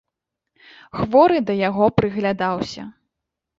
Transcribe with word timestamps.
Хворы 1.01 1.37
да 1.51 1.59
яго 1.69 1.85
прыглядаўся. 1.99 2.81